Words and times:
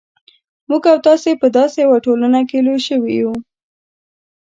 موږ 0.69 0.83
او 0.91 0.97
تاسې 1.07 1.29
په 1.41 1.47
داسې 1.57 1.77
یوه 1.85 1.97
ټولنه 2.05 2.39
کې 2.49 2.57
لوی 2.65 2.81
شوي 2.87 3.13
یو. 3.21 3.33